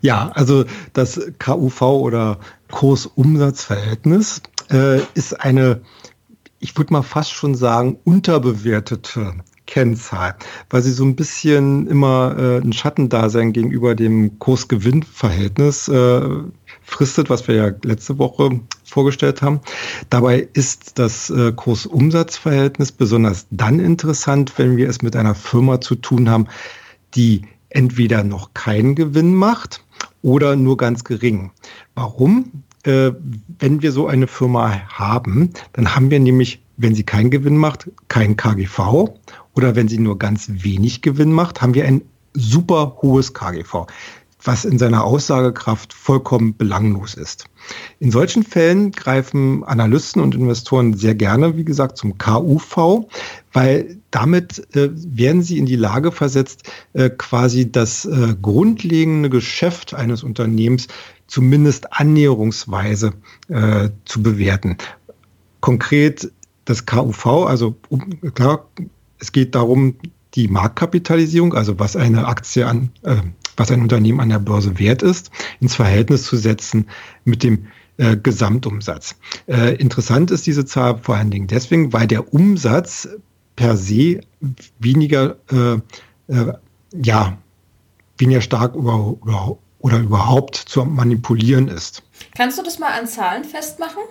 Ja, 0.00 0.30
also 0.34 0.64
das 0.92 1.20
KUV 1.40 1.82
oder 1.82 2.38
Kursumsatzverhältnis 2.70 4.42
äh, 4.70 5.00
ist 5.14 5.40
eine 5.40 5.80
ich 6.66 6.76
würde 6.76 6.92
mal 6.92 7.02
fast 7.02 7.32
schon 7.32 7.54
sagen, 7.54 7.96
unterbewertete 8.02 9.34
Kennzahl, 9.66 10.34
weil 10.68 10.82
sie 10.82 10.90
so 10.90 11.04
ein 11.04 11.14
bisschen 11.14 11.86
immer 11.86 12.34
äh, 12.36 12.58
ein 12.58 12.72
Schattendasein 12.72 13.52
gegenüber 13.52 13.94
dem 13.94 14.40
Kurs-Gewinn-Verhältnis 14.40 15.86
äh, 15.86 16.20
fristet, 16.82 17.30
was 17.30 17.46
wir 17.46 17.54
ja 17.54 17.70
letzte 17.84 18.18
Woche 18.18 18.60
vorgestellt 18.82 19.42
haben. 19.42 19.60
Dabei 20.10 20.48
ist 20.54 20.98
das 20.98 21.30
äh, 21.30 21.52
Kurs-Umsatz-Verhältnis 21.52 22.90
besonders 22.90 23.46
dann 23.52 23.78
interessant, 23.78 24.52
wenn 24.56 24.76
wir 24.76 24.88
es 24.88 25.02
mit 25.02 25.14
einer 25.14 25.36
Firma 25.36 25.80
zu 25.80 25.94
tun 25.94 26.28
haben, 26.28 26.48
die 27.14 27.42
entweder 27.68 28.24
noch 28.24 28.54
keinen 28.54 28.96
Gewinn 28.96 29.36
macht 29.36 29.84
oder 30.22 30.56
nur 30.56 30.76
ganz 30.76 31.04
gering. 31.04 31.52
Warum? 31.94 32.64
Äh, 32.86 33.12
wenn 33.58 33.82
wir 33.82 33.92
so 33.92 34.06
eine 34.06 34.26
Firma 34.26 34.80
haben, 34.88 35.50
dann 35.72 35.94
haben 35.94 36.10
wir 36.10 36.20
nämlich, 36.20 36.62
wenn 36.76 36.94
sie 36.94 37.02
keinen 37.02 37.30
Gewinn 37.30 37.56
macht, 37.56 37.90
kein 38.08 38.36
KGV 38.36 39.10
oder 39.54 39.74
wenn 39.74 39.88
sie 39.88 39.98
nur 39.98 40.18
ganz 40.18 40.48
wenig 40.48 41.02
Gewinn 41.02 41.32
macht, 41.32 41.62
haben 41.62 41.74
wir 41.74 41.84
ein 41.84 42.02
super 42.34 42.98
hohes 43.02 43.32
KGV, 43.34 43.86
was 44.42 44.64
in 44.64 44.78
seiner 44.78 45.04
Aussagekraft 45.04 45.92
vollkommen 45.92 46.56
belanglos 46.56 47.14
ist. 47.14 47.46
In 47.98 48.10
solchen 48.10 48.44
Fällen 48.44 48.92
greifen 48.92 49.64
Analysten 49.64 50.22
und 50.22 50.34
Investoren 50.34 50.94
sehr 50.94 51.14
gerne, 51.14 51.56
wie 51.56 51.64
gesagt, 51.64 51.96
zum 51.96 52.18
KUV, 52.18 53.08
weil 53.52 53.96
damit 54.10 54.74
äh, 54.76 54.90
werden 54.92 55.42
sie 55.42 55.58
in 55.58 55.66
die 55.66 55.76
Lage 55.76 56.12
versetzt, 56.12 56.70
äh, 56.92 57.10
quasi 57.10 57.72
das 57.72 58.04
äh, 58.04 58.36
grundlegende 58.40 59.30
Geschäft 59.30 59.94
eines 59.94 60.22
Unternehmens 60.22 60.88
zumindest 61.26 61.92
annäherungsweise 61.92 63.12
äh, 63.48 63.90
zu 64.04 64.22
bewerten. 64.22 64.76
Konkret 65.60 66.30
das 66.64 66.86
KUV, 66.86 67.46
also 67.46 67.76
klar, 68.34 68.68
es 69.18 69.32
geht 69.32 69.54
darum, 69.54 69.96
die 70.34 70.48
Marktkapitalisierung, 70.48 71.54
also 71.54 71.78
was 71.78 71.96
eine 71.96 72.26
Aktie 72.26 72.66
an, 72.66 72.90
äh, 73.02 73.16
was 73.56 73.70
ein 73.70 73.80
Unternehmen 73.80 74.20
an 74.20 74.28
der 74.28 74.38
Börse 74.38 74.78
wert 74.78 75.02
ist, 75.02 75.30
ins 75.60 75.74
Verhältnis 75.74 76.24
zu 76.24 76.36
setzen 76.36 76.86
mit 77.24 77.42
dem 77.42 77.68
äh, 77.96 78.16
Gesamtumsatz. 78.16 79.16
Äh, 79.46 79.76
interessant 79.76 80.30
ist 80.30 80.46
diese 80.46 80.66
Zahl 80.66 80.98
vor 80.98 81.16
allen 81.16 81.30
Dingen 81.30 81.46
deswegen, 81.46 81.92
weil 81.92 82.06
der 82.06 82.34
Umsatz 82.34 83.08
per 83.54 83.76
se 83.76 84.20
weniger 84.78 85.36
äh, 85.50 85.78
äh, 86.32 86.52
ja, 86.92 87.38
weniger 88.18 88.40
stark 88.40 88.74
über, 88.74 89.16
über, 89.22 89.58
oder 89.86 90.00
überhaupt 90.00 90.56
zu 90.56 90.84
manipulieren 90.84 91.68
ist. 91.68 92.02
Kannst 92.36 92.58
du 92.58 92.64
das 92.64 92.80
mal 92.80 92.90
an 92.98 93.06
Zahlen 93.06 93.44
festmachen? 93.44 94.02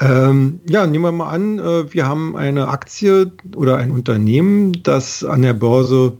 Ähm, 0.00 0.60
ja, 0.66 0.86
nehmen 0.86 1.04
wir 1.04 1.12
mal 1.12 1.28
an, 1.28 1.58
äh, 1.58 1.92
wir 1.92 2.06
haben 2.06 2.34
eine 2.34 2.68
Aktie 2.68 3.32
oder 3.54 3.76
ein 3.76 3.90
Unternehmen, 3.90 4.82
das 4.82 5.22
an 5.24 5.42
der 5.42 5.52
Börse, 5.52 6.16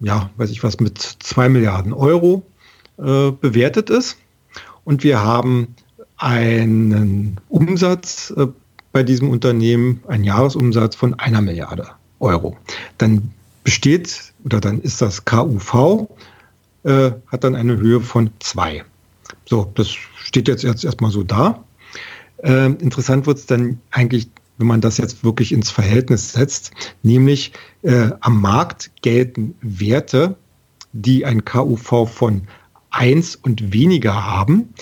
ja, 0.00 0.28
weiß 0.36 0.50
ich 0.50 0.62
was, 0.62 0.78
mit 0.78 0.98
2 0.98 1.48
Milliarden 1.48 1.94
Euro 1.94 2.42
äh, 2.98 3.30
bewertet 3.30 3.88
ist. 3.88 4.18
Und 4.84 5.02
wir 5.02 5.24
haben 5.24 5.74
einen 6.18 7.40
Umsatz 7.48 8.30
äh, 8.36 8.46
bei 8.92 9.02
diesem 9.02 9.30
Unternehmen, 9.30 10.02
einen 10.06 10.24
Jahresumsatz 10.24 10.96
von 10.96 11.14
einer 11.14 11.40
Milliarde 11.40 11.88
Euro. 12.20 12.58
Dann 12.98 13.32
besteht 13.64 14.34
oder 14.44 14.60
dann 14.60 14.82
ist 14.82 15.00
das 15.00 15.24
KUV, 15.24 16.08
äh, 16.88 17.12
hat 17.26 17.44
dann 17.44 17.54
eine 17.54 17.76
Höhe 17.76 18.00
von 18.00 18.30
2. 18.40 18.82
So, 19.44 19.70
das 19.74 19.90
steht 19.90 20.48
jetzt 20.48 20.64
erstmal 20.64 21.10
so 21.10 21.22
da. 21.22 21.62
Äh, 22.42 22.66
interessant 22.66 23.26
wird 23.26 23.38
es 23.38 23.46
dann 23.46 23.80
eigentlich, 23.90 24.28
wenn 24.56 24.66
man 24.66 24.80
das 24.80 24.96
jetzt 24.96 25.22
wirklich 25.22 25.52
ins 25.52 25.70
Verhältnis 25.70 26.32
setzt, 26.32 26.72
nämlich 27.02 27.52
äh, 27.82 28.10
am 28.20 28.40
Markt 28.40 28.90
gelten 29.02 29.54
Werte, 29.60 30.36
die 30.92 31.26
ein 31.26 31.44
KUV 31.44 32.08
von 32.08 32.48
1 32.90 33.36
und 33.36 33.72
weniger 33.74 34.24
haben, 34.24 34.72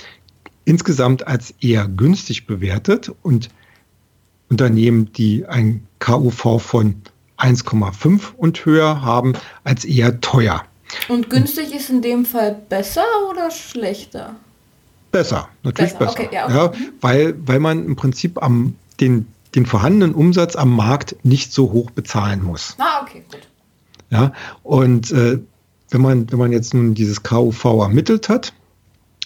insgesamt 0.65 1.27
als 1.27 1.55
eher 1.61 1.89
günstig 1.89 2.47
bewertet 2.47 3.13
und 3.23 3.51
Unternehmen, 4.49 5.13
die 5.13 5.45
ein 5.47 5.87
KUV 5.99 6.63
von 6.63 7.03
1,5 7.37 8.35
und 8.37 8.65
höher 8.65 9.03
haben, 9.03 9.33
als 9.65 9.85
eher 9.85 10.21
teuer. 10.21 10.65
Und 11.09 11.31
günstig 11.31 11.75
ist 11.75 11.91
in 11.91 12.03
dem 12.03 12.25
Fall 12.25 12.57
besser 12.69 13.05
oder 13.31 13.51
schlechter? 13.51 14.37
Besser, 15.11 15.49
natürlich 15.63 15.95
besser. 15.95 16.15
besser. 16.15 16.27
Okay, 16.27 16.35
ja, 16.35 16.45
okay. 16.47 16.55
ja, 16.55 16.73
weil, 17.01 17.35
weil 17.47 17.61
man 17.61 17.85
im 17.85 17.97
Prinzip 17.97 18.43
am, 18.43 18.77
den, 19.01 19.27
den 19.55 19.67
vorhandenen 19.67 20.15
Umsatz 20.15 20.57
am 20.57 20.75
Markt 20.75 21.17
nicht 21.25 21.53
so 21.53 21.73
hoch 21.73 21.91
bezahlen 21.91 22.43
muss. 22.43 22.77
Ah, 22.79 23.03
okay, 23.03 23.25
gut. 23.31 23.41
Ja, 24.11 24.33
und 24.63 25.11
äh, 25.11 25.39
wenn, 25.91 26.01
man, 26.01 26.31
wenn 26.31 26.39
man 26.39 26.53
jetzt 26.53 26.75
nun 26.75 26.95
dieses 26.95 27.23
KUV 27.23 27.65
ermittelt 27.65 28.29
hat, 28.29 28.53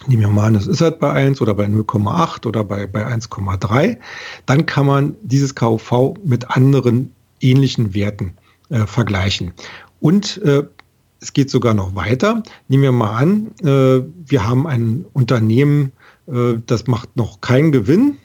nehmen 0.07 0.23
wir 0.23 0.29
mal 0.29 0.47
an, 0.47 0.55
das 0.55 0.67
ist 0.67 0.81
halt 0.81 0.99
bei 0.99 1.11
1 1.11 1.40
oder 1.40 1.55
bei 1.55 1.67
0,8 1.67 2.47
oder 2.47 2.64
bei, 2.64 2.87
bei 2.87 3.07
1,3, 3.07 3.99
dann 4.47 4.67
kann 4.67 4.87
man 4.87 5.17
dieses 5.23 5.55
KUV 5.55 6.14
mit 6.25 6.50
anderen 6.50 7.12
ähnlichen 7.40 7.95
Werten 7.95 8.35
äh, 8.71 8.87
vergleichen. 8.87 9.52
Und 10.00 10.38
äh, 10.38 10.64
es 11.21 11.33
geht 11.33 11.50
sogar 11.50 11.75
noch 11.75 11.95
weiter. 11.95 12.43
Nehmen 12.69 12.83
wir 12.83 12.93
mal 12.93 13.17
an, 13.17 13.50
äh, 13.62 14.03
wir 14.27 14.47
haben 14.47 14.67
ein 14.67 15.05
Unternehmen, 15.12 15.93
äh, 16.27 16.55
das 16.67 16.87
macht 16.87 17.17
noch 17.17 17.41
keinen 17.41 17.73
Gewinn 17.73 18.17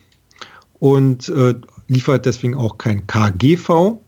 und 0.80 1.30
äh, 1.30 1.56
liefert 1.88 2.26
deswegen 2.26 2.56
auch 2.56 2.78
kein 2.78 3.06
KGV. 3.08 4.00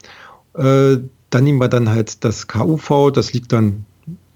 Äh, 0.53 0.98
dann 1.29 1.44
nehmen 1.44 1.60
wir 1.60 1.67
dann 1.67 1.89
halt 1.89 2.24
das 2.24 2.48
KUV, 2.48 3.12
das 3.12 3.34
liegt 3.34 3.51
dann 3.51 3.86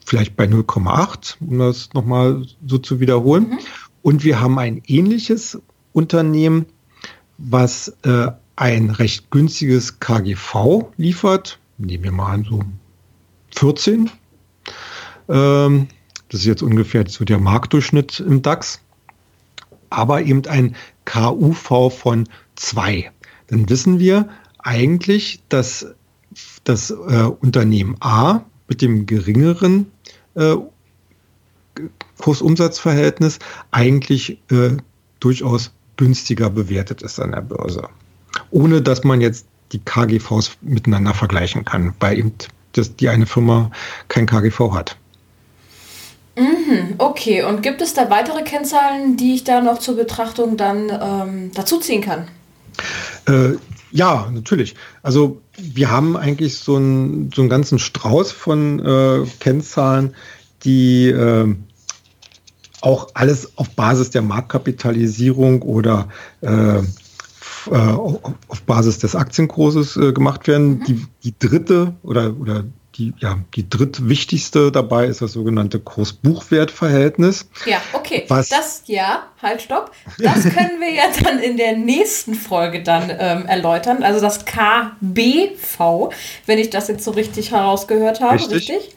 vielleicht 0.06 0.36
bei 0.36 0.46
0,8, 0.46 1.38
um 1.40 1.60
das 1.60 1.94
nochmal 1.94 2.46
so 2.68 2.78
zu 2.78 3.00
wiederholen. 3.00 3.50
Mhm. 3.50 3.60
Und 4.02 4.24
wir 4.24 4.42
haben 4.42 4.60
ein 4.60 4.82
ähnliches 4.88 5.60
Unternehmen, 5.94 6.66
was 7.38 7.96
äh, 8.04 8.28
ein 8.56 8.90
recht 8.90 9.32
günstiges 9.32 10.00
KGV 10.00 10.86
liefert. 10.98 11.60
Nehmen 11.78 12.04
wir 12.04 12.12
mal 12.12 12.34
an, 12.34 12.44
so 12.48 12.64
14 13.56 14.12
ähm, 15.32 15.88
das 16.30 16.42
ist 16.42 16.46
jetzt 16.46 16.62
ungefähr 16.62 17.06
so 17.08 17.26
der 17.26 17.40
Marktdurchschnitt 17.40 18.20
im 18.20 18.42
DAX. 18.42 18.82
Aber 19.90 20.22
eben 20.22 20.46
ein 20.48 20.76
KUV 21.06 21.90
von 21.94 22.30
2. 22.56 23.12
Dann 23.48 23.70
wissen 23.70 24.00
wir 24.00 24.30
eigentlich, 24.60 25.42
dass 25.50 25.88
das 26.64 26.92
äh, 26.92 26.94
Unternehmen 26.94 27.98
A 28.00 28.46
mit 28.68 28.82
dem 28.82 29.06
geringeren 29.06 29.92
äh, 30.36 30.56
Kursumsatzverhältnis 32.20 33.40
eigentlich 33.72 34.38
äh, 34.50 34.78
durchaus 35.20 35.74
günstiger 35.98 36.50
bewertet 36.50 37.02
ist 37.02 37.20
an 37.20 37.32
der 37.32 37.42
Börse. 37.42 37.90
Ohne 38.50 38.82
dass 38.82 39.04
man 39.04 39.20
jetzt 39.20 39.46
die 39.72 39.80
KGVs 39.80 40.58
miteinander 40.62 41.14
vergleichen 41.14 41.66
kann, 41.66 41.94
weil 42.00 42.18
eben 42.18 42.34
das, 42.74 42.96
die 42.96 43.10
eine 43.10 43.26
Firma 43.26 43.72
kein 44.08 44.26
KGV 44.26 44.74
hat. 44.74 44.98
Mhm, 46.42 46.96
okay, 46.98 47.44
und 47.44 47.62
gibt 47.62 47.82
es 47.82 47.94
da 47.94 48.10
weitere 48.10 48.42
Kennzahlen, 48.42 49.16
die 49.16 49.36
ich 49.36 49.44
da 49.44 49.62
noch 49.62 49.78
zur 49.78 49.96
Betrachtung 49.96 50.58
dann 50.58 50.90
ähm, 50.90 51.52
dazuziehen 51.54 52.02
kann? 52.02 52.28
Äh, 53.28 53.58
ja, 53.92 54.28
natürlich. 54.32 54.76
Also 55.04 55.42
wir 55.58 55.92
haben 55.92 56.18
eigentlich 56.18 56.58
so, 56.58 56.78
ein, 56.78 57.32
so 57.36 57.42
einen 57.42 57.50
ganzen 57.50 57.78
Strauß 57.78 58.32
von 58.32 58.80
äh, 58.80 59.26
Kennzahlen, 59.40 60.16
die 60.64 61.10
äh, 61.10 61.54
auch 62.82 63.10
alles 63.14 63.58
auf 63.58 63.70
Basis 63.76 64.10
der 64.10 64.24
Marktkapitalisierung 64.24 65.62
oder 65.62 66.08
äh, 66.42 66.78
äh 66.78 66.82
auf 67.70 68.62
Basis 68.66 68.98
des 68.98 69.16
Aktienkurses 69.16 69.96
äh, 69.96 70.12
gemacht 70.12 70.48
werden. 70.48 70.80
Mhm. 70.80 70.84
Die, 70.86 71.06
die 71.24 71.34
dritte 71.38 71.94
oder, 72.02 72.36
oder 72.40 72.64
die, 72.96 73.14
ja, 73.20 73.40
die 73.56 73.70
drittwichtigste 73.70 74.72
dabei 74.72 75.06
ist 75.06 75.22
das 75.22 75.32
sogenannte 75.32 75.80
Kurs-Buchwert-Verhältnis. 75.80 77.50
Ja, 77.66 77.82
okay. 77.94 78.26
Was 78.28 78.50
das, 78.50 78.84
ja, 78.88 79.24
halt, 79.42 79.62
stopp. 79.62 79.92
Das 80.18 80.44
können 80.44 80.80
wir 80.80 80.92
ja 80.92 81.04
dann 81.24 81.40
in 81.40 81.58
der 81.58 81.78
nächsten 81.78 82.36
Folge 82.36 82.84
dann 82.84 83.10
ähm, 83.10 83.46
erläutern. 83.46 84.04
Also 84.04 84.20
das 84.20 84.46
KBV, 84.46 86.12
wenn 86.46 86.60
ich 86.60 86.70
das 86.70 86.90
jetzt 86.90 87.04
so 87.04 87.12
richtig 87.12 87.52
herausgehört 87.52 88.20
habe, 88.20 88.36
richtig? 88.36 88.70
richtig? 88.70 88.96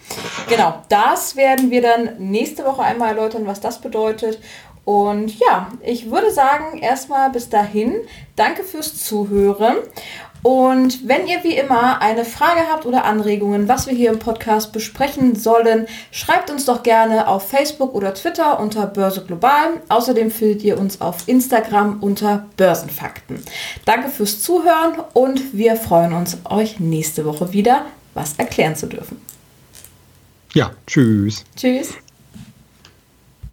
Genau, 0.48 0.82
das 0.88 1.36
werden 1.36 1.70
wir 1.70 1.82
dann 1.82 2.18
nächste 2.18 2.64
Woche 2.64 2.82
einmal 2.82 3.10
erläutern, 3.10 3.46
was 3.46 3.60
das 3.60 3.80
bedeutet. 3.80 4.38
Und 4.84 5.38
ja, 5.38 5.68
ich 5.82 6.10
würde 6.10 6.30
sagen, 6.30 6.78
erstmal 6.78 7.30
bis 7.30 7.48
dahin, 7.48 7.94
danke 8.36 8.64
fürs 8.64 9.02
Zuhören. 9.02 9.76
Und 10.44 11.08
wenn 11.08 11.26
ihr 11.26 11.42
wie 11.42 11.56
immer 11.56 12.02
eine 12.02 12.26
Frage 12.26 12.60
habt 12.70 12.84
oder 12.84 13.06
Anregungen, 13.06 13.66
was 13.66 13.86
wir 13.86 13.94
hier 13.94 14.10
im 14.10 14.18
Podcast 14.18 14.74
besprechen 14.74 15.36
sollen, 15.36 15.86
schreibt 16.10 16.50
uns 16.50 16.66
doch 16.66 16.82
gerne 16.82 17.28
auf 17.28 17.48
Facebook 17.48 17.94
oder 17.94 18.12
Twitter 18.12 18.60
unter 18.60 18.86
Börse 18.86 19.24
Global. 19.24 19.80
Außerdem 19.88 20.30
findet 20.30 20.62
ihr 20.62 20.78
uns 20.78 21.00
auf 21.00 21.26
Instagram 21.28 22.02
unter 22.02 22.44
Börsenfakten. 22.58 23.42
Danke 23.86 24.10
fürs 24.10 24.42
Zuhören 24.42 24.96
und 25.14 25.54
wir 25.54 25.76
freuen 25.76 26.12
uns, 26.12 26.36
euch 26.44 26.78
nächste 26.78 27.24
Woche 27.24 27.54
wieder 27.54 27.86
was 28.12 28.34
erklären 28.36 28.76
zu 28.76 28.86
dürfen. 28.86 29.22
Ja, 30.52 30.72
tschüss. 30.86 31.42
Tschüss. 31.56 31.94